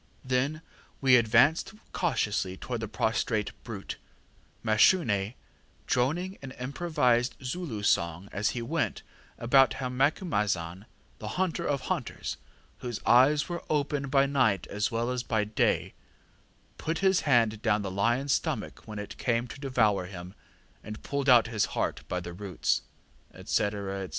[0.27, 0.63] ŌĆ£Then
[0.99, 3.97] we advanced cautiously towards the prostrate brute,
[4.63, 5.35] Mashune
[5.85, 9.03] droning an improvised Zulu song as he went,
[9.37, 10.87] about how Macumazahn,
[11.19, 12.37] the hunter of hunters,
[12.79, 15.93] whose eyes are open by night as well as by day,
[16.79, 20.33] put his hand down the lionŌĆÖs stomach when it came to devour him
[20.83, 22.81] and pulled out his heart by the roots,
[23.35, 24.07] &c., &c.